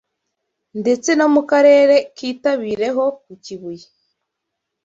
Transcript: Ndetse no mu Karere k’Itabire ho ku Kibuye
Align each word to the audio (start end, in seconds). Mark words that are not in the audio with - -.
Ndetse 0.79 1.09
no 1.19 1.27
mu 1.33 1.41
Karere 1.51 1.95
k’Itabire 2.15 2.87
ho 2.95 3.05
ku 3.23 3.33
Kibuye 3.43 3.87